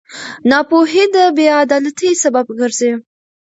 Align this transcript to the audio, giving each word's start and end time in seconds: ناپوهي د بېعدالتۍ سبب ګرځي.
ناپوهي 0.49 1.03
د 1.15 1.17
بېعدالتۍ 1.37 2.11
سبب 2.23 2.45
ګرځي. 2.59 2.91